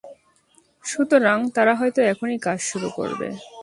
সুতরাং, 0.85 1.37
তারা 1.55 1.73
হয়তো 1.75 1.99
এখনই 2.03 2.37
কাজ 2.41 2.59
শুরু 2.61 2.89
করবে। 2.97 3.27